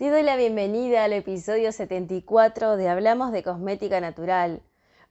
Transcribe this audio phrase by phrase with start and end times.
[0.00, 4.62] Te doy la bienvenida al episodio 74 de Hablamos de Cosmética Natural.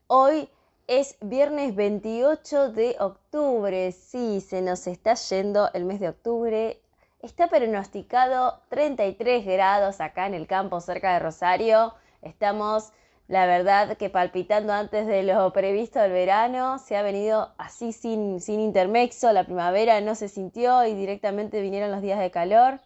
[0.07, 0.49] Hoy
[0.87, 3.91] es viernes 28 de octubre.
[3.91, 6.81] Sí, se nos está yendo el mes de octubre.
[7.21, 11.93] Está pronosticado 33 grados acá en el campo cerca de Rosario.
[12.23, 12.91] Estamos,
[13.27, 16.79] la verdad, que palpitando antes de lo previsto del verano.
[16.79, 19.31] Se ha venido así sin, sin intermexo.
[19.33, 22.79] La primavera no se sintió y directamente vinieron los días de calor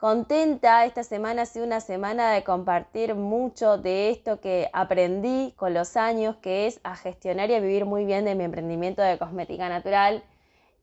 [0.00, 0.84] contenta.
[0.84, 5.96] Esta semana ha sido una semana de compartir mucho de esto que aprendí con los
[5.96, 9.68] años, que es a gestionar y a vivir muy bien de mi emprendimiento de cosmética
[9.68, 10.24] natural.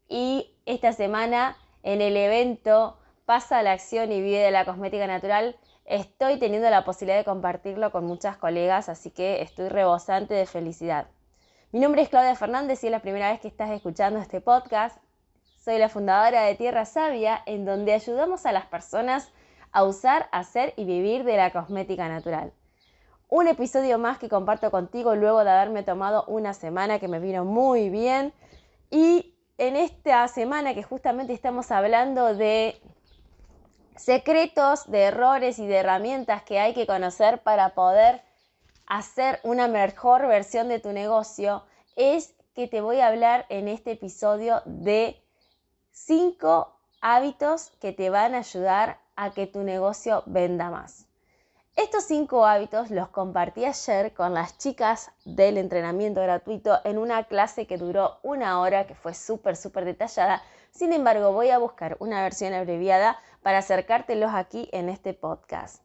[0.08, 5.58] Y esta semana en el evento Pasa la acción y vive de la cosmética natural,
[5.84, 11.08] estoy teniendo la posibilidad de compartirlo con muchas colegas, así que estoy rebosante de felicidad.
[11.74, 14.98] Mi nombre es Claudia Fernández y es la primera vez que estás escuchando este podcast.
[15.68, 19.34] Soy la fundadora de Tierra Sabia, en donde ayudamos a las personas
[19.74, 22.54] a usar, hacer y vivir de la cosmética natural.
[23.28, 27.44] Un episodio más que comparto contigo luego de haberme tomado una semana que me vino
[27.44, 28.34] muy bien.
[28.92, 32.80] Y en esta semana que justamente estamos hablando de
[33.98, 38.22] secretos, de errores y de herramientas que hay que conocer para poder
[38.86, 41.66] hacer una mejor versión de tu negocio,
[41.98, 45.27] es que te voy a hablar en este episodio de
[46.00, 51.08] Cinco hábitos que te van a ayudar a que tu negocio venda más.
[51.76, 57.66] Estos cinco hábitos los compartí ayer con las chicas del entrenamiento gratuito en una clase
[57.66, 60.44] que duró una hora, que fue súper, súper detallada.
[60.72, 65.82] Sin embargo, voy a buscar una versión abreviada para acercártelos aquí en este podcast.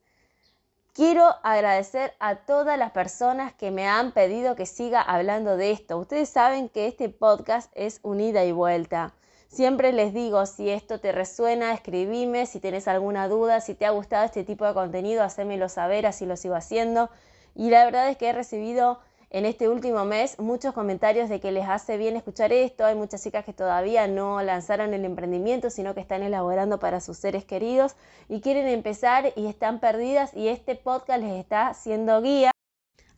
[0.92, 5.96] Quiero agradecer a todas las personas que me han pedido que siga hablando de esto.
[5.96, 9.14] Ustedes saben que este podcast es unida y vuelta.
[9.52, 13.90] Siempre les digo, si esto te resuena, escribime, si tienes alguna duda, si te ha
[13.90, 17.10] gustado este tipo de contenido, hacémelo saber, así lo sigo haciendo.
[17.54, 18.98] Y la verdad es que he recibido
[19.28, 22.86] en este último mes muchos comentarios de que les hace bien escuchar esto.
[22.86, 27.18] Hay muchas chicas que todavía no lanzaron el emprendimiento, sino que están elaborando para sus
[27.18, 27.94] seres queridos
[28.30, 32.52] y quieren empezar y están perdidas y este podcast les está haciendo guía.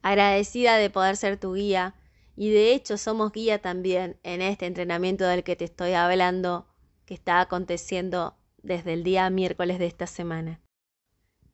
[0.03, 1.95] Agradecida de poder ser tu guía
[2.37, 6.67] y de hecho somos guía también en este entrenamiento del que te estoy hablando,
[7.07, 10.61] que está aconteciendo desde el día miércoles de esta semana.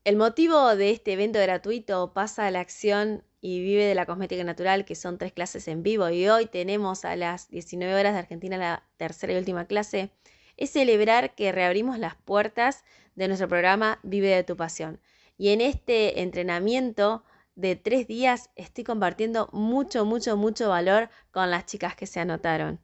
[0.04, 4.44] El motivo de este evento gratuito pasa a la acción y vive de la cosmética
[4.44, 8.20] natural, que son tres clases en vivo, y hoy tenemos a las 19 horas de
[8.20, 10.10] Argentina la tercera y última clase,
[10.56, 15.00] es celebrar que reabrimos las puertas de nuestro programa Vive de tu pasión.
[15.36, 17.24] Y en este entrenamiento
[17.54, 22.80] de tres días estoy compartiendo mucho, mucho, mucho valor con las chicas que se anotaron.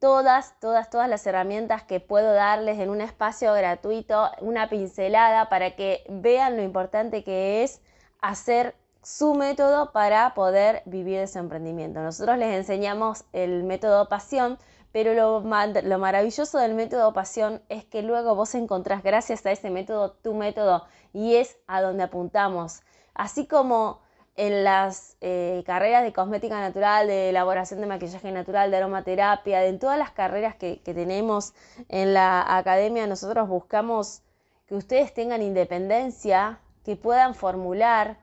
[0.00, 5.74] Todas, todas, todas las herramientas que puedo darles en un espacio gratuito, una pincelada para
[5.74, 7.80] que vean lo importante que es
[8.20, 12.00] hacer su método para poder vivir ese emprendimiento.
[12.00, 14.58] Nosotros les enseñamos el método pasión,
[14.90, 19.70] pero lo, lo, maravilloso del método pasión es que luego vos encontrás gracias a ese
[19.70, 22.82] método tu método y es a donde apuntamos.
[23.16, 24.00] Así como
[24.36, 29.78] en las eh, carreras de cosmética natural, de elaboración de maquillaje natural, de aromaterapia, en
[29.78, 31.54] todas las carreras que, que tenemos
[31.88, 34.22] en la academia, nosotros buscamos
[34.66, 38.18] que ustedes tengan independencia, que puedan formular,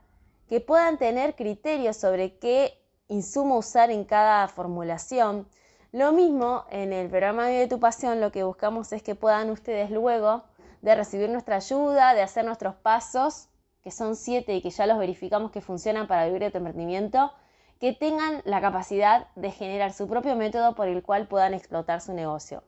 [0.48, 5.48] que puedan tener criterios sobre qué insumo usar en cada formulación.
[5.92, 9.90] Lo mismo en el programa de tu pasión, lo que buscamos es que puedan ustedes
[9.90, 10.44] luego
[10.82, 13.47] de recibir nuestra ayuda, de hacer nuestros pasos,
[13.84, 17.34] que son siete y que ya los verificamos que funcionan para vivir de tu emprendimiento,
[17.80, 22.14] que tengan la capacidad de generar su propio método por el cual puedan explotar su
[22.14, 22.64] negocio.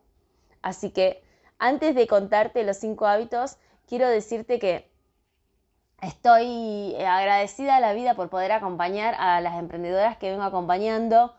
[0.62, 1.24] Así que
[1.58, 3.58] antes de contarte los cinco hábitos,
[3.88, 4.92] quiero decirte que
[6.02, 11.34] estoy agradecida a la vida por poder acompañar a las emprendedoras que vengo acompañando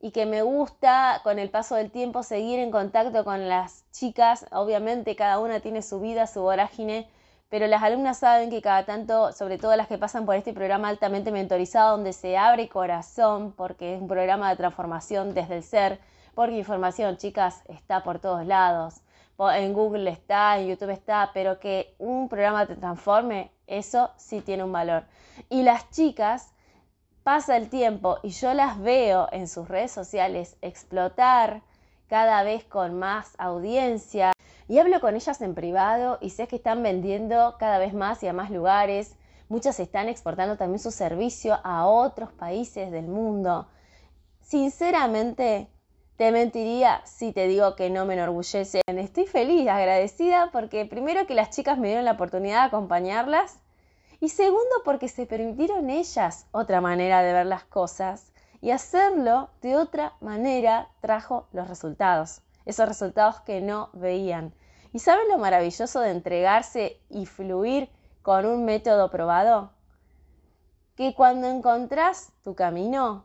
[0.00, 4.46] y que me gusta con el paso del tiempo seguir en contacto con las chicas.
[4.52, 7.10] Obviamente cada una tiene su vida, su vorágine
[7.48, 10.88] pero las alumnas saben que cada tanto, sobre todo las que pasan por este programa
[10.88, 16.00] altamente mentorizado, donde se abre corazón, porque es un programa de transformación desde el ser,
[16.34, 19.00] porque información, chicas, está por todos lados,
[19.38, 24.64] en Google está, en YouTube está, pero que un programa te transforme, eso sí tiene
[24.64, 25.04] un valor.
[25.48, 26.52] Y las chicas,
[27.28, 31.60] pasa el tiempo y yo las veo en sus redes sociales explotar
[32.08, 34.32] cada vez con más audiencia.
[34.68, 38.28] Y hablo con ellas en privado y sé que están vendiendo cada vez más y
[38.28, 39.16] a más lugares.
[39.48, 43.66] Muchas están exportando también su servicio a otros países del mundo.
[44.42, 45.68] Sinceramente,
[46.18, 48.82] te mentiría si te digo que no me enorgullece.
[48.86, 53.60] Estoy feliz, agradecida porque primero que las chicas me dieron la oportunidad de acompañarlas
[54.20, 59.76] y segundo porque se permitieron ellas otra manera de ver las cosas y hacerlo de
[59.76, 64.52] otra manera trajo los resultados, esos resultados que no veían.
[64.92, 67.90] ¿Y saben lo maravilloso de entregarse y fluir
[68.22, 69.72] con un método probado?
[70.96, 73.24] Que cuando encontrás tu camino,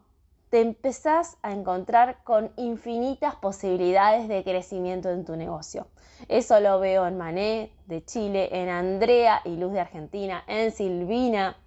[0.50, 5.88] te empezás a encontrar con infinitas posibilidades de crecimiento en tu negocio.
[6.28, 11.58] Eso lo veo en Mané de Chile, en Andrea y Luz de Argentina, en Silvina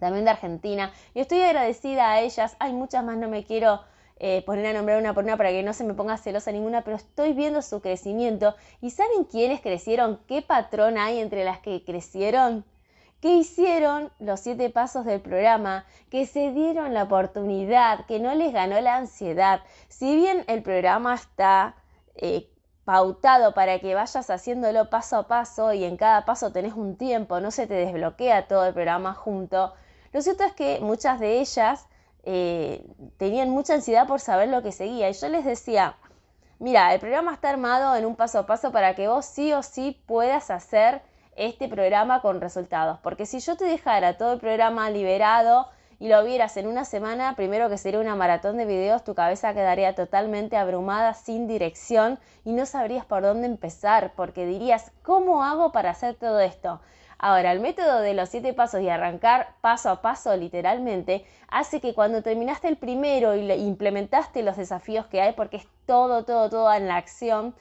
[0.00, 0.92] también de Argentina.
[1.14, 2.56] Y estoy agradecida a ellas.
[2.58, 3.80] Hay muchas más, no me quiero
[4.22, 6.84] eh, poner a nombrar una por una para que no se me ponga celosa ninguna,
[6.84, 8.54] pero estoy viendo su crecimiento.
[8.82, 10.20] ¿Y saben quiénes crecieron?
[10.28, 12.66] ¿Qué patrón hay entre las que crecieron?
[13.22, 15.86] ¿Qué hicieron los siete pasos del programa?
[16.10, 19.62] Que se dieron la oportunidad, que no les ganó la ansiedad.
[19.88, 21.74] Si bien el programa está
[22.14, 22.46] eh,
[22.84, 27.40] pautado para que vayas haciéndolo paso a paso y en cada paso tenés un tiempo,
[27.40, 29.72] no se te desbloquea todo el programa junto,
[30.12, 31.86] lo cierto es que muchas de ellas
[32.24, 32.84] eh,
[33.16, 35.96] tenían mucha ansiedad por saber lo que seguía y yo les decía,
[36.58, 39.62] mira, el programa está armado en un paso a paso para que vos sí o
[39.62, 41.02] sí puedas hacer
[41.36, 45.68] este programa con resultados, porque si yo te dejara todo el programa liberado
[45.98, 49.52] y lo vieras en una semana, primero que sería una maratón de videos, tu cabeza
[49.54, 55.72] quedaría totalmente abrumada, sin dirección y no sabrías por dónde empezar, porque dirías, ¿cómo hago
[55.72, 56.80] para hacer todo esto?
[57.22, 61.92] Ahora, el método de los siete pasos y arrancar paso a paso literalmente hace que
[61.92, 66.72] cuando terminaste el primero y implementaste los desafíos que hay, porque es todo, todo, todo
[66.72, 67.54] en la acción,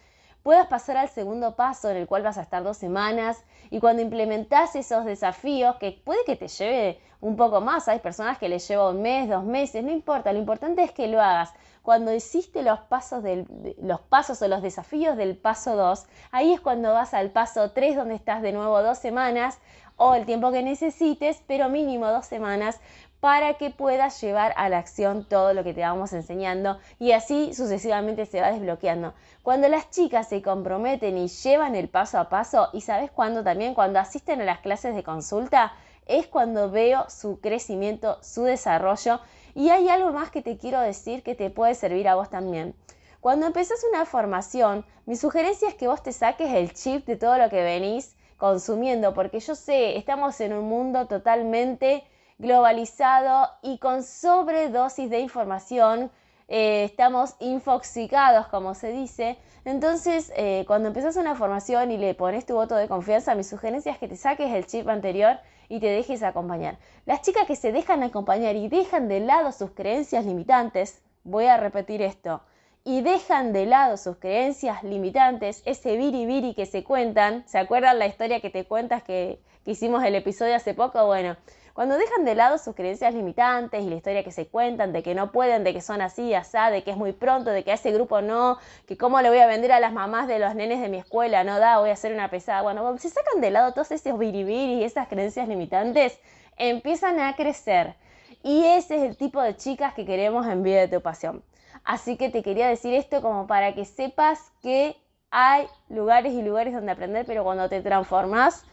[0.50, 4.02] puedas pasar al segundo paso en el cual vas a estar dos semanas y cuando
[4.02, 8.68] implementas esos desafíos, que puede que te lleve un poco más, hay personas que les
[8.68, 11.54] lleva un mes, dos meses, no importa, lo importante es que lo hagas.
[11.84, 13.46] Cuando hiciste los pasos, del,
[13.80, 17.96] los pasos o los desafíos del paso 2, ahí es cuando vas al paso 3
[17.96, 19.60] donde estás de nuevo dos semanas
[19.98, 22.80] o el tiempo que necesites, pero mínimo dos semanas
[23.20, 27.54] para que puedas llevar a la acción todo lo que te vamos enseñando y así
[27.54, 29.14] sucesivamente se va desbloqueando.
[29.44, 33.74] Cuando las chicas se comprometen y llevan el paso a paso, y sabes cuándo también,
[33.74, 35.74] cuando asisten a las clases de consulta,
[36.06, 39.20] es cuando veo su crecimiento, su desarrollo
[39.54, 42.74] y hay algo más que te quiero decir que te puede servir a vos también.
[43.20, 47.38] Cuando empezás una formación, mi sugerencia es que vos te saques el chip de todo
[47.38, 52.06] lo que venís consumiendo, porque yo sé, estamos en un mundo totalmente
[52.40, 56.10] globalizado y con sobredosis de información.
[56.48, 59.38] Eh, estamos infoxicados, como se dice.
[59.66, 63.92] Entonces, eh, cuando empezás una formación y le pones tu voto de confianza, mi sugerencia
[63.92, 65.38] es que te saques el chip anterior
[65.68, 66.80] y te dejes acompañar.
[67.06, 71.58] Las chicas que se dejan acompañar y dejan de lado sus creencias limitantes, voy a
[71.58, 72.42] repetir esto,
[72.84, 78.08] y dejan de lado sus creencias limitantes, ese viri que se cuentan, ¿se acuerdan la
[78.08, 81.06] historia que te cuentas que, que hicimos el episodio hace poco?
[81.06, 81.36] Bueno,
[81.80, 85.16] cuando dejan de lado sus creencias limitantes y la historia que se cuentan de que
[85.16, 87.76] no pueden, de que son así, asá, de que es muy pronto, de que a
[87.76, 90.82] ese grupo no, que cómo le voy a vender a las mamás de los nenes
[90.82, 92.64] de mi escuela, no da, voy a hacer una pesada.
[92.64, 96.20] Bueno, se sacan de lado todos esos biribiri y esas creencias limitantes,
[96.58, 97.96] empiezan a crecer.
[98.44, 101.46] Y ese es el tipo de chicas que queremos en Vida de tu Pasión.
[101.86, 104.98] Así que te quería decir esto como para que sepas que
[105.32, 108.66] hay lugares y lugares donde aprender, pero cuando te transformas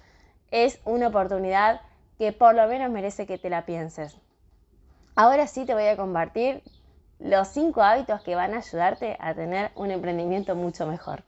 [0.50, 1.82] es una oportunidad
[2.18, 4.16] que por lo menos merece que te la pienses.
[5.14, 6.62] Ahora sí te voy a compartir
[7.18, 11.24] los cinco hábitos que van a ayudarte a tener un emprendimiento mucho mejor.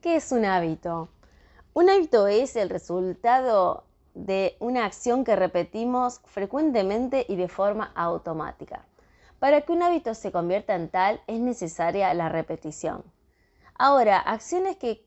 [0.00, 1.08] ¿Qué es un hábito?
[1.74, 3.84] Un hábito es el resultado
[4.14, 8.84] de una acción que repetimos frecuentemente y de forma automática.
[9.42, 13.02] Para que un hábito se convierta en tal es necesaria la repetición.
[13.74, 15.04] Ahora, acciones que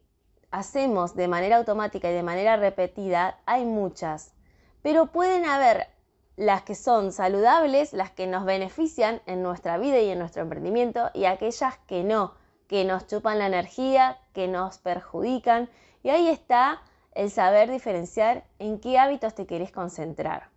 [0.52, 4.34] hacemos de manera automática y de manera repetida hay muchas,
[4.82, 5.88] pero pueden haber
[6.36, 11.12] las que son saludables, las que nos benefician en nuestra vida y en nuestro emprendimiento
[11.14, 12.34] y aquellas que no,
[12.68, 15.70] que nos chupan la energía, que nos perjudican
[16.04, 16.82] y ahí está
[17.14, 20.50] el saber diferenciar en qué hábitos te querés concentrar.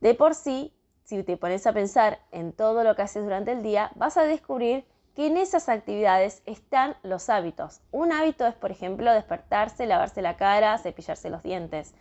[0.00, 0.74] De por sí,
[1.04, 4.22] si te pones a pensar en todo lo que haces durante el día, vas a
[4.22, 7.80] descubrir que en esas actividades están los hábitos.
[7.90, 11.94] Un hábito es, por ejemplo, despertarse, lavarse la cara, cepillarse los dientes.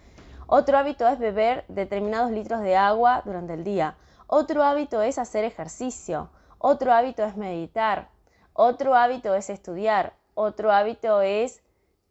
[0.48, 3.96] Otro hábito es beber determinados litros de agua durante el día.
[4.27, 6.29] Otro hábito es hacer ejercicio.
[6.58, 8.10] Otro hábito es meditar.
[8.53, 10.13] Otro hábito es estudiar.
[10.34, 11.62] Otro hábito es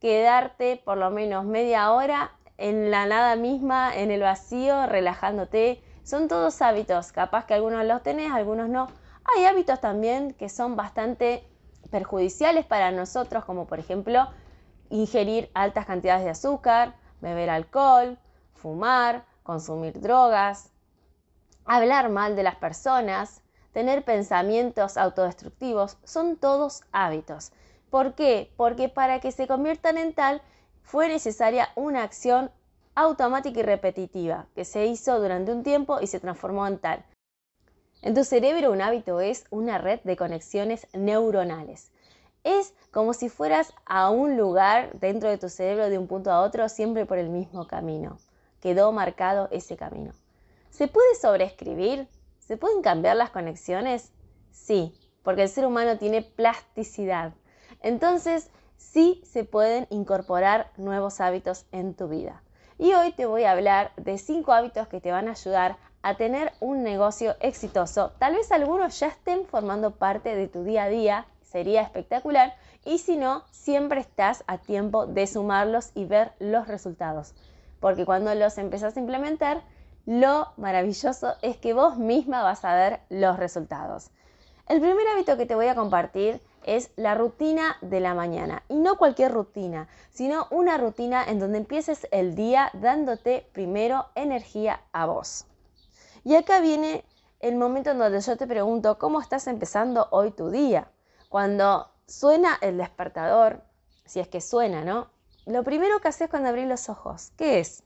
[0.01, 5.83] quedarte por lo menos media hora en la nada misma, en el vacío, relajándote.
[6.11, 7.13] Son todos hábitos.
[7.13, 8.89] Capaz que algunos los tenés, algunos no
[9.33, 11.45] hay hábitos también que son bastante
[11.93, 14.29] perjudiciales para nosotros, como por ejemplo
[14.89, 18.19] ingerir altas cantidades de azúcar, beber alcohol,
[18.55, 20.71] fumar, consumir drogas,
[21.65, 23.41] hablar mal de las personas,
[23.73, 27.53] tener pensamientos autodestructivos, son todos hábitos.
[27.89, 28.53] ¿Por qué?
[28.57, 30.43] Porque para que se conviertan en tal
[30.83, 32.51] fue necesaria una acción
[32.95, 37.05] automática y repetitiva que se hizo durante un tiempo y se transformó en tal.
[38.03, 41.91] En tu cerebro un hábito es una red de conexiones neuronales.
[42.45, 46.41] Es como si fueras a un lugar dentro de tu cerebro de un punto a
[46.41, 48.19] otro siempre por el mismo camino.
[48.61, 50.13] Quedó marcado ese camino.
[50.71, 52.09] ¿Se puede sobreescribir?
[52.39, 54.13] ¿Se pueden cambiar las conexiones?
[54.51, 57.35] Sí, porque el ser humano tiene plasticidad.
[57.83, 62.43] Entonces, sí se pueden incorporar nuevos hábitos en tu vida.
[62.81, 66.15] Y hoy te voy a hablar de cinco hábitos que te van a ayudar a
[66.15, 68.13] tener un negocio exitoso.
[68.19, 72.55] Tal vez algunos ya estén formando parte de tu día a día, sería espectacular,
[72.87, 77.35] y si no, siempre estás a tiempo de sumarlos y ver los resultados.
[77.81, 79.61] Porque cuando los empezás a implementar,
[80.07, 84.11] lo maravilloso es que vos misma vas a ver los resultados.
[84.71, 88.63] El primer hábito que te voy a compartir es la rutina de la mañana.
[88.69, 94.83] Y no cualquier rutina, sino una rutina en donde empieces el día dándote primero energía
[94.93, 95.47] a vos.
[96.25, 97.05] Y acá viene
[97.41, 100.91] el momento en donde yo te pregunto, ¿cómo estás empezando hoy tu día?
[101.29, 103.63] Cuando suena el despertador,
[104.05, 105.09] si es que suena, ¿no?
[105.47, 107.83] Lo primero que haces cuando abrís los ojos, ¿qué es?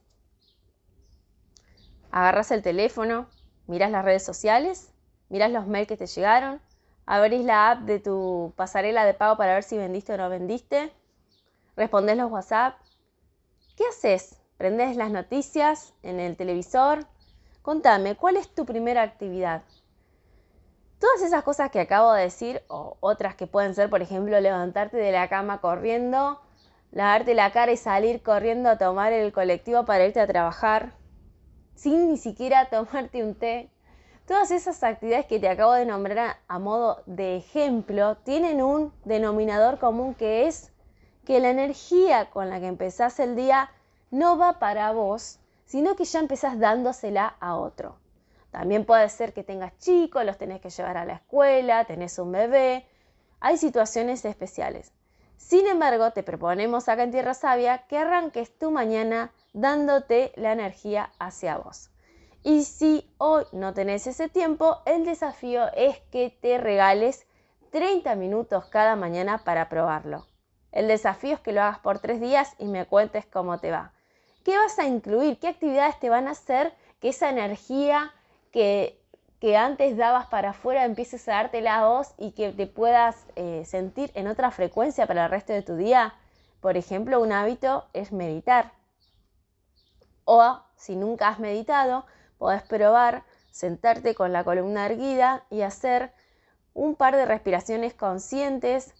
[2.11, 3.27] Agarras el teléfono,
[3.67, 4.91] miras las redes sociales,
[5.29, 6.61] miras los mails que te llegaron,
[7.05, 10.91] abrís la app de tu pasarela de pago para ver si vendiste o no vendiste,
[11.75, 12.75] respondes los WhatsApp.
[13.75, 14.41] ¿Qué haces?
[14.57, 17.05] ¿Prendes las noticias en el televisor?
[17.61, 19.63] Contame, ¿cuál es tu primera actividad?
[20.99, 24.97] Todas esas cosas que acabo de decir, o otras que pueden ser, por ejemplo, levantarte
[24.97, 26.39] de la cama corriendo,
[26.91, 30.93] lavarte la cara y salir corriendo a tomar el colectivo para irte a trabajar,
[31.75, 33.69] sin ni siquiera tomarte un té.
[34.27, 39.77] Todas esas actividades que te acabo de nombrar a, modo de ejemplo tienen un denominador
[39.77, 40.71] común que es
[41.25, 43.69] que la energía con la que empezás el día
[44.09, 47.97] no va para vos, sino que ya empezás dándosela a otro.
[48.49, 52.31] También puede ser que tengas chicos, los tenés que llevar a la escuela, tenés un
[52.31, 52.87] bebé.
[53.41, 54.91] Hay situaciones especiales.
[55.37, 61.11] Sin embargo, te proponemos acá en Tierra Sabia que arranques tu mañana dándote la energía
[61.19, 61.91] hacia vos.
[62.45, 67.25] Y si hoy no tenés ese tiempo, el desafío es que te regales
[67.71, 70.27] 30 minutos cada mañana para probarlo.
[70.71, 73.93] El desafío es que lo hagas por tres días y me cuentes cómo te va.
[74.43, 75.39] ¿Qué vas a incluir?
[75.39, 78.13] ¿Qué actividades te van a hacer que esa energía
[78.51, 79.01] que,
[79.57, 84.11] antes dabas para afuera empieces a dártela a vos y que te puedas eh, sentir
[84.13, 86.13] en otra frecuencia para el resto de tu día?
[86.61, 88.71] Por ejemplo, un hábito es meditar.
[90.25, 92.05] O si nunca has meditado,
[92.37, 96.13] podés probar sentarte con la columna erguida y hacer
[96.73, 98.93] un par de respiraciones conscientes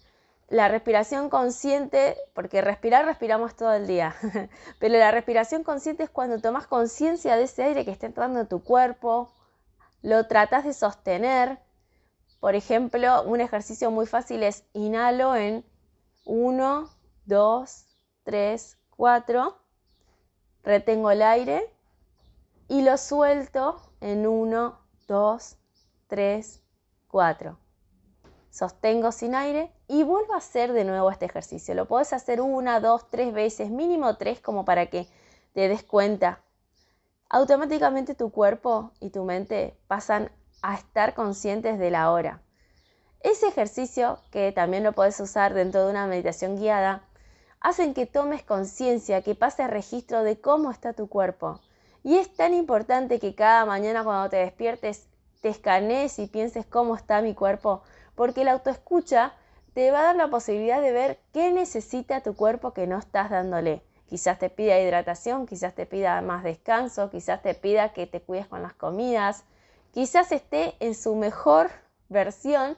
[0.49, 4.15] la respiración consciente, porque respirar respiramos todo el día,
[4.79, 8.47] pero la respiración consciente es cuando tomas conciencia de ese aire que está entrando en
[8.47, 9.31] tu cuerpo,
[10.01, 11.59] lo tratas de sostener.
[12.39, 15.65] Por ejemplo, un ejercicio muy fácil es inhalo en
[16.25, 16.89] 1,
[17.25, 17.85] 2,
[18.23, 19.57] 3, 4,
[20.63, 21.74] retengo el aire
[22.67, 25.57] y lo suelto en 1, 2,
[26.07, 26.63] 3,
[27.07, 27.65] 4
[28.55, 31.75] sostengo sin aire y vuelvo a hacer de nuevo este ejercicio.
[31.75, 35.09] Lo puedes hacer una, dos, tres veces, mínimo tres como para que
[35.53, 36.39] te des cuenta.
[37.27, 40.31] Automáticamente tu cuerpo y tu mente pasan
[40.61, 42.41] a estar conscientes de la hora.
[43.19, 47.03] Ese ejercicio, que también lo puedes usar dentro de una meditación guiada,
[47.59, 51.59] hacen que tomes conciencia, que pases registro de cómo está tu cuerpo.
[52.05, 55.07] Y es tan importante que cada mañana cuando te despiertes
[55.41, 57.81] te escanees y pienses cómo está mi cuerpo,
[58.13, 59.33] porque la autoescucha
[59.73, 63.31] te va a dar la posibilidad de ver qué necesita tu cuerpo que no estás
[63.31, 63.81] dándole.
[64.07, 68.45] Quizás te pida hidratación, quizás te pida más descanso, quizás te pida que te cuides
[68.45, 69.43] con las comidas,
[69.91, 71.71] quizás esté en su mejor
[72.09, 72.77] versión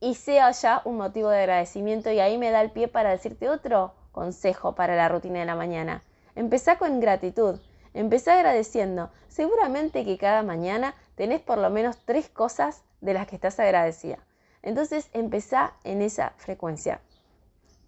[0.00, 3.50] y sea ya un motivo de agradecimiento y ahí me da el pie para decirte
[3.50, 6.02] otro consejo para la rutina de la mañana.
[6.34, 7.60] Empezá con gratitud,
[7.94, 9.10] empezá agradeciendo.
[9.28, 14.18] Seguramente que cada mañana tenés por lo menos tres cosas de las que estás agradecida.
[14.62, 17.00] Entonces empezá en esa frecuencia.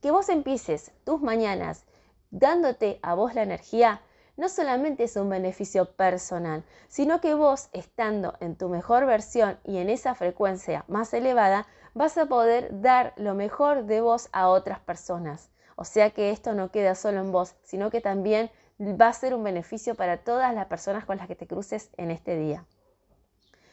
[0.00, 1.84] Que vos empieces tus mañanas
[2.30, 4.00] dándote a vos la energía
[4.36, 9.78] no solamente es un beneficio personal, sino que vos, estando en tu mejor versión y
[9.78, 14.80] en esa frecuencia más elevada, vas a poder dar lo mejor de vos a otras
[14.80, 15.50] personas.
[15.76, 18.50] O sea que esto no queda solo en vos, sino que también
[18.80, 22.10] va a ser un beneficio para todas las personas con las que te cruces en
[22.10, 22.64] este día.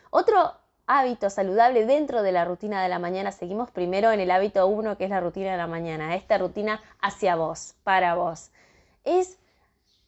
[0.10, 0.54] Otro
[0.86, 4.98] hábito saludable dentro de la rutina de la mañana, seguimos primero en el hábito 1
[4.98, 8.52] que es la rutina de la mañana, esta rutina hacia vos, para vos.
[9.04, 9.38] Es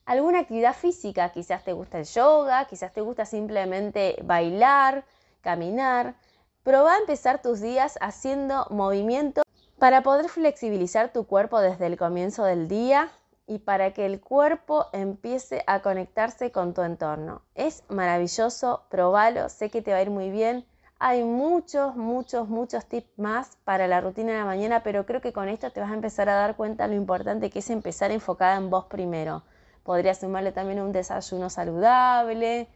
[0.05, 5.05] alguna actividad física, quizás te gusta el yoga, quizás te gusta simplemente bailar,
[5.41, 6.15] caminar.
[6.63, 9.41] Proba a empezar tus días haciendo movimiento
[9.79, 13.09] para poder flexibilizar tu cuerpo desde el comienzo del día
[13.45, 17.41] y para que el cuerpo empiece a conectarse con tu entorno.
[17.55, 20.65] Es maravilloso, probalo, sé que te va a ir muy bien.
[20.99, 25.33] Hay muchos, muchos, muchos tips más para la rutina de la mañana, pero creo que
[25.33, 28.55] con esto te vas a empezar a dar cuenta lo importante que es empezar enfocada
[28.55, 29.43] en vos primero.
[29.83, 32.69] Podrías sumarle también un desayuno saludable.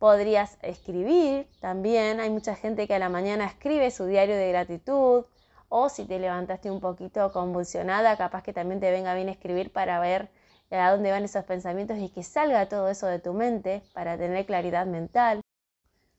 [0.00, 2.18] Podrías escribir también.
[2.18, 5.24] Hay mucha gente que a la mañana escribe su diario de gratitud.
[5.68, 10.00] O si te levantaste un poquito convulsionada, capaz que también te venga bien escribir para
[10.00, 10.30] ver
[10.70, 14.44] a dónde van esos pensamientos y que salga todo eso de tu mente para tener
[14.46, 15.40] claridad mental.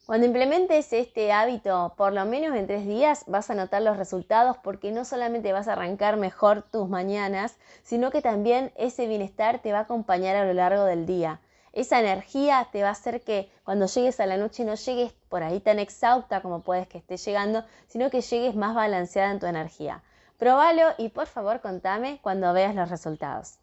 [0.05, 4.57] Cuando implementes este hábito por lo menos en tres días vas a notar los resultados
[4.57, 9.71] porque no solamente vas a arrancar mejor tus mañanas, sino que también ese bienestar te
[9.71, 11.41] va a acompañar a lo largo del día.
[11.71, 15.43] Esa energía te va a hacer que cuando llegues a la noche no llegues por
[15.43, 19.45] ahí tan exhausta como puedes que estés llegando, sino que llegues más balanceada en tu
[19.45, 20.01] energía.
[20.37, 23.59] Probalo y por favor contame cuando veas los resultados.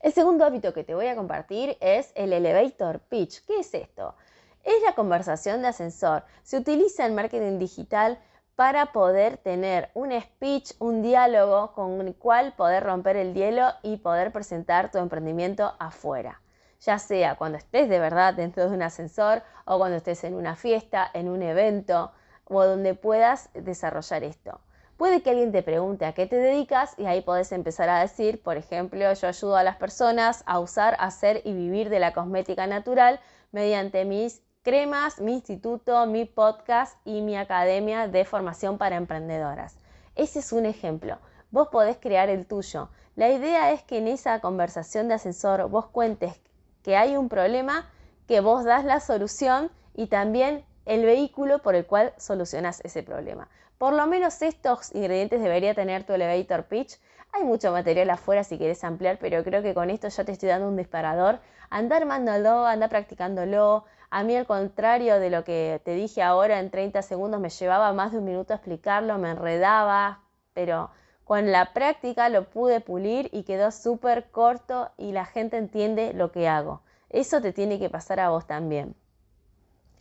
[0.00, 3.42] El segundo hábito que te voy a compartir es el elevator pitch.
[3.46, 4.14] ¿Qué es esto?
[4.62, 6.24] Es la conversación de ascensor.
[6.42, 8.18] Se utiliza en marketing digital
[8.56, 13.96] para poder tener un speech, un diálogo con el cual poder romper el hielo y
[13.96, 16.40] poder presentar tu emprendimiento afuera.
[16.80, 20.54] Ya sea cuando estés de verdad dentro de un ascensor o cuando estés en una
[20.54, 22.12] fiesta, en un evento
[22.44, 24.60] o donde puedas desarrollar esto.
[24.96, 28.40] Puede que alguien te pregunte a qué te dedicas y ahí podés empezar a decir,
[28.40, 32.68] por ejemplo, yo ayudo a las personas a usar, hacer y vivir de la cosmética
[32.68, 33.18] natural
[33.50, 39.76] mediante mis cremas, mi instituto, mi podcast y mi academia de formación para emprendedoras.
[40.16, 41.18] Ese es un ejemplo.
[41.50, 42.88] Vos podés crear el tuyo.
[43.14, 46.40] La idea es que en esa conversación de ascensor vos cuentes
[46.82, 47.90] que hay un problema,
[48.26, 53.50] que vos das la solución y también el vehículo por el cual solucionas ese problema.
[53.76, 56.98] Por lo menos estos ingredientes debería tener tu elevator pitch.
[57.36, 60.50] Hay mucho material afuera si quieres ampliar, pero creo que con esto ya te estoy
[60.50, 61.40] dando un disparador.
[61.68, 63.84] Anda armándolo, anda practicándolo.
[64.08, 67.92] A mí, al contrario de lo que te dije ahora, en 30 segundos me llevaba
[67.92, 70.20] más de un minuto explicarlo, me enredaba,
[70.52, 70.90] pero
[71.24, 76.30] con la práctica lo pude pulir y quedó súper corto y la gente entiende lo
[76.30, 76.82] que hago.
[77.10, 78.94] Eso te tiene que pasar a vos también.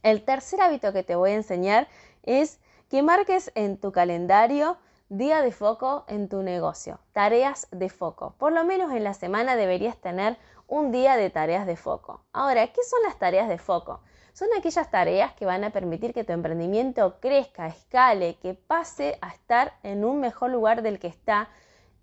[0.04, 1.88] El tercer hábito que te voy a enseñar
[2.22, 2.60] es
[2.92, 4.78] que marques en tu calendario
[5.10, 8.36] día de foco en tu negocio, tareas de foco.
[8.38, 10.38] Por lo menos en la semana deberías tener
[10.68, 12.22] un día de tareas de foco.
[12.32, 14.00] Ahora, ¿qué son las tareas de foco?
[14.34, 19.30] Son aquellas tareas que van a permitir que tu emprendimiento crezca, escale, que pase a
[19.30, 21.50] estar en un mejor lugar del que está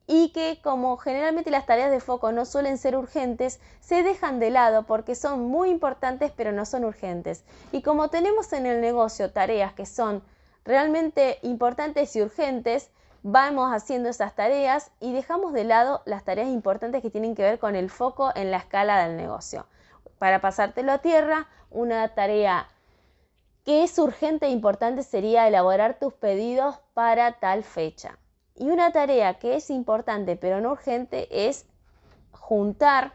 [0.06, 4.50] y que como generalmente las tareas de foco no suelen ser urgentes, se dejan de
[4.50, 7.44] lado porque son muy importantes pero no son urgentes.
[7.72, 10.22] Y como tenemos en el negocio tareas que son
[10.64, 12.90] realmente importantes y urgentes,
[13.22, 17.58] vamos haciendo esas tareas y dejamos de lado las tareas importantes que tienen que ver
[17.58, 19.66] con el foco en la escala del negocio.
[20.18, 22.68] Para pasártelo a tierra, una tarea
[23.64, 28.18] que es urgente e importante sería elaborar tus pedidos para tal fecha.
[28.54, 31.66] Y una tarea que es importante pero no urgente es
[32.32, 33.12] juntar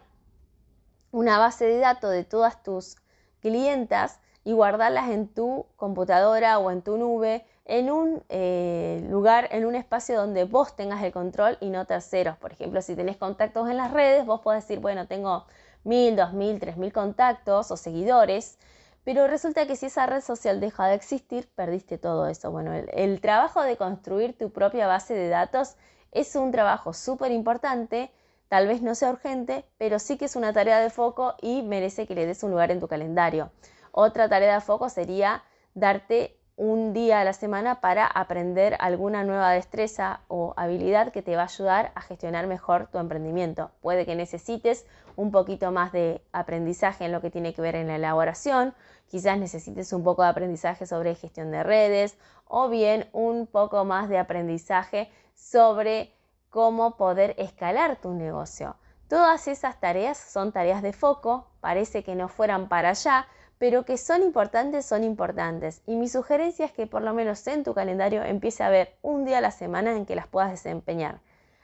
[1.12, 2.98] una base de datos de todas tus
[3.42, 9.66] clientas y guardarlas en tu computadora o en tu nube en un eh, lugar, en
[9.66, 12.38] un espacio donde vos tengas el control y no terceros.
[12.38, 15.46] Por ejemplo, si tenés contactos en las redes, vos podés decir, bueno, tengo
[15.84, 18.58] mil, dos mil, tres mil contactos o seguidores,
[19.04, 22.52] pero resulta que si esa red social deja de existir, perdiste todo eso.
[22.52, 25.76] Bueno, el trabajo de construir tu propia base de datos
[26.12, 28.10] Es un trabajo súper importante,
[28.48, 32.08] tal vez no sea urgente, pero sí que es una tarea de foco y merece
[32.08, 33.52] que le des un lugar en tu calendario.
[33.98, 35.42] Otra tarea de foco sería
[35.74, 41.38] darte un día a la semana para aprender alguna nueva destreza o habilidad que te
[41.38, 43.72] va a ayudar a gestionar mejor tu emprendimiento.
[43.80, 47.88] Puede que necesites un poquito más de aprendizaje en lo que tiene que ver en
[47.88, 48.76] la elaboración,
[49.08, 52.18] quizás necesites un poco de aprendizaje sobre gestión de redes
[52.50, 56.14] o bien un poco más de aprendizaje sobre
[56.50, 58.76] cómo poder escalar tu negocio.
[59.08, 63.28] Todas esas tareas son tareas de foco, parece que no fueran para allá,
[63.58, 65.82] pero que son importantes, son importantes.
[65.86, 69.26] Y mi sugerencia es que por lo menos en tu calendario empiece a haber un
[69.26, 71.20] día a la semana en que las puedas desempeñar.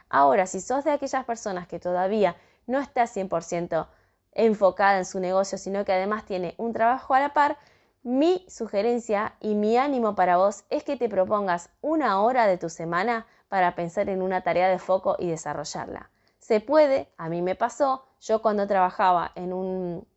[0.10, 2.36] Ahora, si sos de aquellas personas que todavía
[2.68, 3.88] no está 100%
[4.34, 7.58] enfocada en su negocio, sino que además tiene un trabajo a la par,
[8.04, 12.70] mi sugerencia y mi ánimo para vos es que te propongas una hora de tu
[12.70, 16.10] semana para pensar en una tarea de foco y desarrollarla.
[16.40, 20.08] Se puede, a mí me pasó, yo cuando trabajaba en un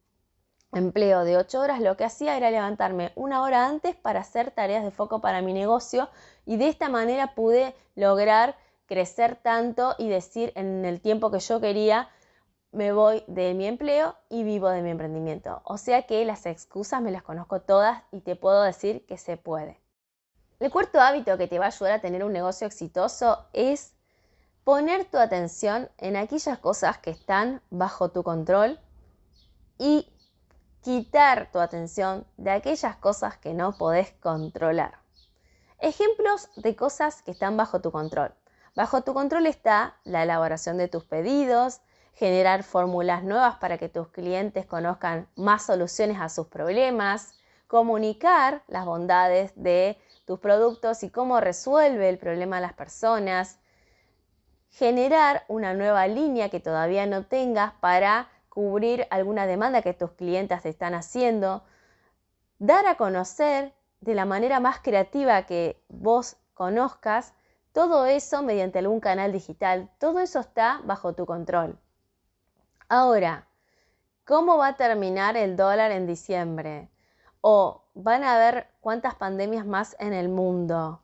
[0.75, 4.85] empleo de 8 horas, lo que hacía era levantarme una hora antes para hacer tareas
[4.85, 6.09] de foco para mi negocio
[6.45, 8.57] y de esta manera pude lograr
[8.87, 12.09] crecer tanto y decir en el tiempo que yo quería,
[12.73, 15.63] me voy de mi empleo y vivo de mi emprendimiento.
[15.65, 19.37] O sea que las excusas me las conozco todas y te puedo decir que se
[19.37, 19.81] puede.
[20.61, 23.95] El cuarto hábito que te va a ayudar a tener un negocio exitoso es
[24.65, 28.81] poner tu atención en aquellas cosas que están bajo tu control
[29.79, 30.09] y
[30.85, 34.99] quitar tu atención de aquellas cosas que no podés controlar.
[35.79, 38.35] Ejemplos de cosas que están bajo tu control.
[38.77, 41.81] Bajo tu control está la elaboración de tus pedidos,
[42.12, 47.33] generar fórmulas nuevas para que tus clientes conozcan más soluciones a sus problemas,
[47.66, 53.59] comunicar las bondades de tus productos y cómo resuelve el problema a las personas,
[54.68, 60.62] generar una nueva línea que todavía no tengas para cubrir alguna demanda que tus clientes
[60.62, 61.64] te están haciendo,
[62.59, 67.35] dar a conocer de la manera más creativa que vos conozcas
[67.73, 71.77] todo eso mediante algún canal digital, todo eso está bajo tu control.
[72.88, 73.49] Ahora,
[74.25, 76.88] ¿cómo va a terminar el dólar en diciembre?
[77.40, 81.03] ¿O van a haber cuántas pandemias más en el mundo?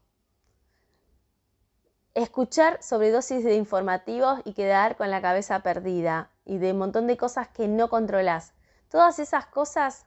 [2.14, 7.16] Escuchar sobredosis de informativos y quedar con la cabeza perdida y de un montón de
[7.16, 8.54] cosas que no controlas.
[8.88, 10.06] Todas esas cosas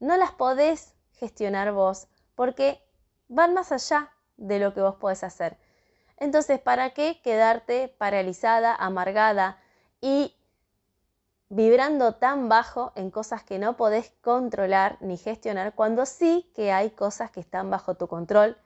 [0.00, 2.82] no las podés gestionar vos porque
[3.28, 5.58] van más allá de lo que vos podés hacer.
[6.16, 9.58] Entonces, ¿para qué quedarte paralizada, amargada
[10.00, 10.34] y
[11.50, 16.92] vibrando tan bajo en cosas que no podés controlar ni gestionar cuando sí que hay
[16.92, 18.56] cosas que están bajo tu control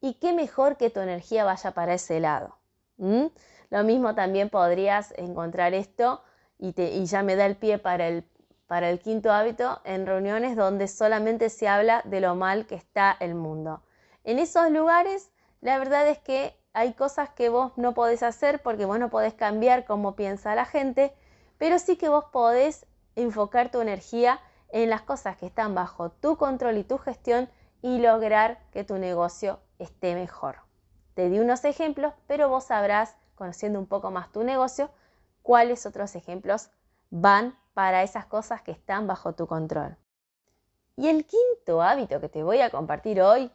[0.00, 2.56] y qué mejor que tu energía vaya para ese lado.
[2.96, 6.24] Lo mismo también podrías encontrar esto
[6.58, 8.24] y, ya me da el pie para el,
[8.66, 13.16] para el quinto hábito en reuniones donde solamente se habla de lo mal que está
[13.20, 13.82] el mundo.
[14.24, 18.84] En esos lugares, la verdad es que hay cosas que vos no podés hacer porque
[18.84, 21.14] vos no podés cambiar cómo piensa la gente,
[21.58, 22.86] pero sí que vos podés
[23.16, 24.40] enfocar tu energía
[24.70, 27.48] en las cosas que están bajo tu control y tu gestión
[27.80, 30.56] y lograr que tu negocio esté mejor.
[31.14, 34.90] Te di unos ejemplos, pero vos sabrás, conociendo un poco más tu negocio,
[35.44, 36.70] cuáles otros ejemplos
[37.10, 39.96] van para esas cosas que están bajo tu control.
[40.96, 43.52] Y el quinto hábito que te voy a compartir hoy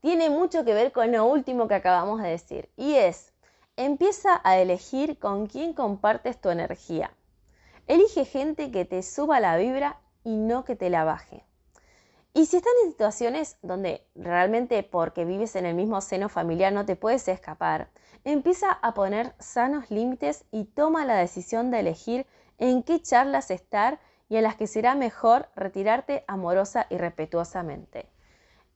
[0.00, 3.32] tiene mucho que ver con lo último que acabamos de decir y es,
[3.76, 7.10] empieza a elegir con quién compartes tu energía.
[7.86, 11.44] Elige gente que te suba la vibra y no que te la baje.
[12.34, 16.84] Y si están en situaciones donde realmente porque vives en el mismo seno familiar no
[16.84, 17.88] te puedes escapar,
[18.24, 22.26] empieza a poner sanos límites y toma la decisión de elegir
[22.58, 28.08] en qué charlas estar y en las que será mejor retirarte amorosa y respetuosamente.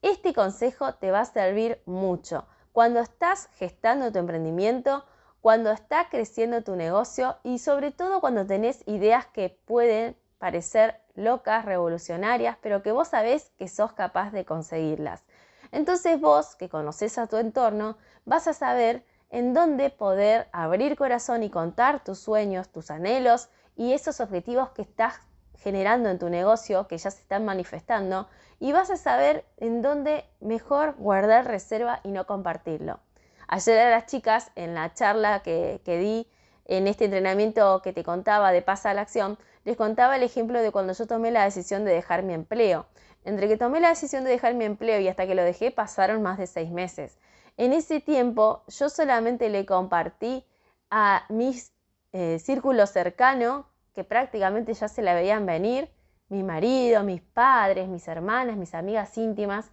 [0.02, 5.04] Este consejo te va a servir mucho cuando estás gestando tu emprendimiento,
[5.40, 11.64] cuando está creciendo tu negocio y sobre todo cuando tenés ideas que pueden parecer locas,
[11.64, 15.22] revolucionarias, pero que vos sabés que sos capaz de conseguirlas.
[15.70, 19.04] Entonces vos, que conoces a tu entorno, vas a saber
[19.34, 24.82] en dónde poder abrir corazón y contar tus sueños, tus anhelos y esos objetivos que
[24.82, 25.16] estás
[25.58, 28.28] generando en tu negocio, que ya se están manifestando,
[28.60, 33.00] y vas a saber en dónde mejor guardar reserva y no compartirlo.
[33.48, 36.28] Ayer a las chicas, en la charla que, que di
[36.66, 40.62] en este entrenamiento que te contaba de Pasa a la Acción, les contaba el ejemplo
[40.62, 42.86] de cuando yo tomé la decisión de dejar mi empleo.
[43.24, 46.22] Entre que tomé la decisión de dejar mi empleo y hasta que lo dejé pasaron
[46.22, 47.18] más de seis meses.
[47.56, 50.44] En ese tiempo yo solamente le compartí
[50.90, 51.72] a mis
[52.12, 55.90] eh, círculos cercanos, que prácticamente ya se la veían venir,
[56.28, 59.70] mi marido, mis padres, mis hermanas, mis amigas íntimas,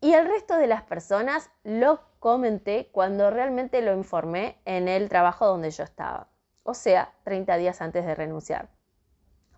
[0.00, 5.46] y el resto de las personas lo comenté cuando realmente lo informé en el trabajo
[5.46, 6.28] donde yo estaba,
[6.62, 8.68] o sea, 30 días antes de renunciar.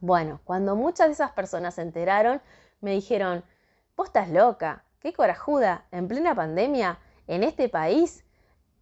[0.00, 2.40] Bueno, cuando muchas de esas personas se enteraron,
[2.80, 3.44] me dijeron,
[3.96, 8.24] vos estás loca, qué corajuda, en plena pandemia, en este país,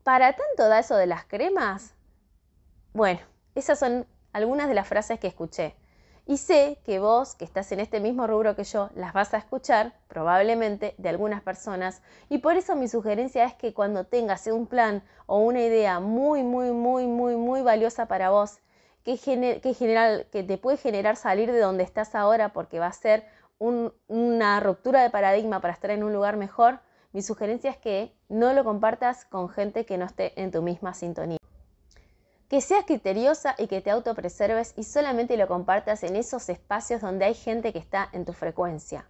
[0.03, 1.95] ¿para tanto da eso de las cremas?
[2.93, 3.21] Bueno,
[3.55, 5.75] esas son algunas de las frases que escuché.
[6.27, 9.39] Y sé que vos, que estás en este mismo rubro que yo, las vas a
[9.39, 12.01] escuchar probablemente de algunas personas.
[12.31, 16.43] Y por eso mi sugerencia es que cuando tengas un plan o una idea muy,
[16.43, 18.59] muy, muy, muy, muy valiosa para vos,
[19.05, 23.27] que, general, que te puede generar salir de donde estás ahora porque va a ser
[23.59, 26.81] una ruptura de paradigma para estar en un lugar mejor,
[27.15, 30.93] mi sugerencia es que no lo compartas con gente que no esté en tu misma
[30.93, 31.39] sintonía
[32.49, 37.25] que seas criteriosa y que te autopreserves y solamente lo compartas en esos espacios donde
[37.25, 39.07] hay gente que está en tu frecuencia.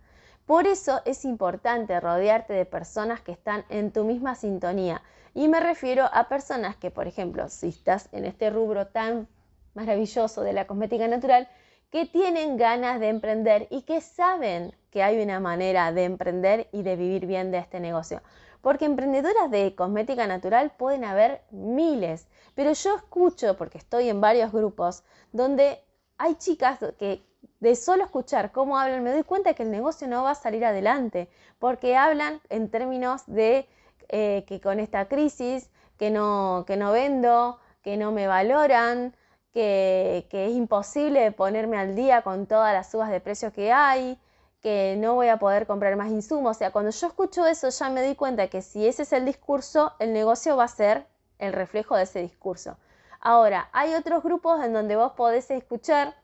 [0.47, 5.03] Por eso es importante rodearte de personas que están en tu misma sintonía.
[5.35, 9.27] Y me refiero a personas que, por ejemplo, si estás en este rubro tan
[9.75, 11.49] maravilloso de la cosmética natural,
[11.95, 16.83] que tienen ganas de emprender y que saben que hay una manera de emprender y
[16.83, 18.21] de vivir bien de este negocio.
[18.63, 22.27] Porque emprendedoras de cosmética natural pueden haber miles,
[22.57, 25.85] pero yo escucho, porque estoy en varios grupos, donde
[26.19, 27.23] hay chicas que
[27.61, 30.65] de solo escuchar cómo hablan me doy cuenta que el negocio no va a salir
[30.65, 31.29] adelante,
[31.61, 33.69] porque hablan en términos de
[34.09, 39.15] eh, que con esta crisis, que no, que no vendo, que no me valoran,
[39.55, 44.19] que, es imposible ponerme al día con todas las subas de precios que hay,
[44.61, 46.57] que no voy a poder comprar más insumos.
[46.57, 49.25] O sea, cuando yo escucho eso ya me di cuenta que si ese es el
[49.25, 51.07] discurso, el negocio va a ser
[51.39, 52.77] el reflejo de ese discurso.
[53.21, 56.15] Ahora, hay otros grupos en donde vos podés escuchar,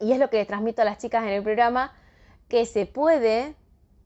[0.00, 1.92] y es lo que le transmito a las chicas en el programa,
[2.48, 3.54] que se puede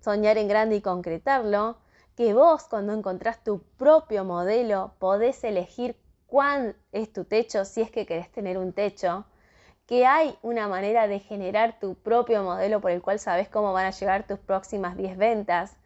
[0.01, 1.79] soñar en grande y concretarlo,
[2.17, 5.97] que vos cuando encontrás tu propio modelo podés elegir
[6.33, 9.27] cuál es tu techo, si es que querés tener un techo,
[9.87, 13.85] que hay una manera de generar tu propio modelo por el cual sabes cómo van
[13.85, 15.77] a llegar tus próximas 10 ventas.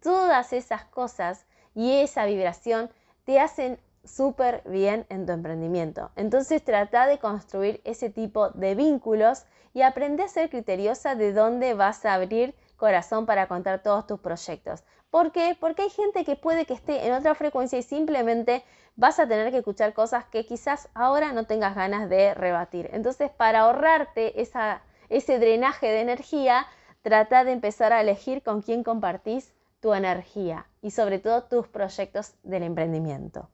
[0.00, 2.88] Todas esas cosas y esa vibración
[3.24, 6.12] te hacen súper bien en tu emprendimiento.
[6.14, 11.74] Entonces trata de construir ese tipo de vínculos y aprende a ser criteriosa de dónde
[11.74, 14.84] vas a abrir corazón para contar todos tus proyectos.
[15.16, 15.56] ¿Por qué?
[15.58, 18.62] Porque hay gente que puede que esté en otra frecuencia y simplemente
[18.96, 22.90] vas a tener que escuchar cosas que quizás ahora no tengas ganas de rebatir.
[22.92, 26.66] Entonces, para ahorrarte ese drenaje de energía,
[27.00, 32.34] trata de empezar a elegir con quién compartís tu energía y sobre todo tus proyectos
[32.42, 33.48] del emprendimiento.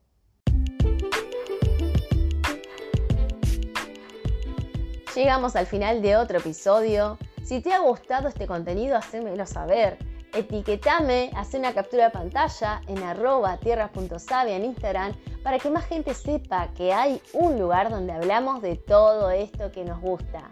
[5.15, 7.19] Llegamos al final de otro episodio.
[7.45, 13.03] Si te ha gustado este contenido, hacémelo saber etiquetame, hace una captura de pantalla en
[13.03, 18.63] arroba tierra.savia en Instagram para que más gente sepa que hay un lugar donde hablamos
[18.63, 20.49] de todo esto que nos gusta.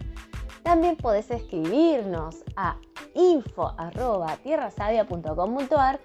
[0.62, 2.76] También podés escribirnos a
[3.14, 6.00] info arroba tierrasavia.com.ar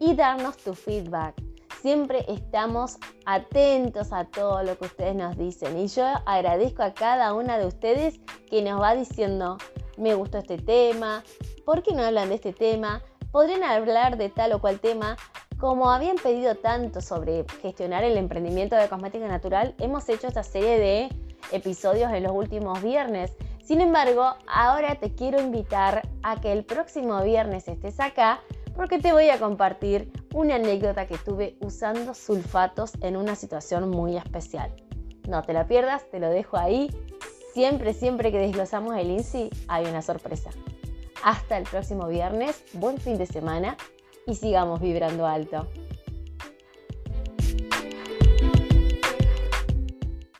[0.00, 1.34] y darnos tu feedback.
[1.82, 7.34] Siempre estamos atentos a todo lo que ustedes nos dicen y yo agradezco a cada
[7.34, 8.18] una de ustedes
[8.50, 9.58] que nos va diciendo
[9.98, 11.24] me gustó este tema,
[11.64, 13.02] ¿por qué no hablan de este tema?
[13.32, 15.16] Podrían hablar de tal o cual tema.
[15.58, 20.78] Como habían pedido tanto sobre gestionar el emprendimiento de cosmética natural, hemos hecho esta serie
[20.78, 21.08] de
[21.50, 23.32] episodios en los últimos viernes.
[23.64, 28.40] Sin embargo, ahora te quiero invitar a que el próximo viernes estés acá
[28.76, 34.16] porque te voy a compartir una anécdota que tuve usando sulfatos en una situación muy
[34.16, 34.72] especial.
[35.26, 36.88] No te la pierdas, te lo dejo ahí.
[37.52, 40.50] Siempre, siempre que desglosamos el INSI hay una sorpresa.
[41.22, 43.76] Hasta el próximo viernes, buen fin de semana
[44.26, 45.66] y sigamos vibrando alto.